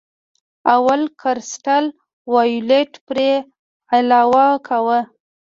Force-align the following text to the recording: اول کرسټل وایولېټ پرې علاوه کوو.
اول 0.75 1.01
کرسټل 1.21 1.85
وایولېټ 2.33 2.91
پرې 3.07 3.31
علاوه 3.97 4.45
کوو. 4.67 4.99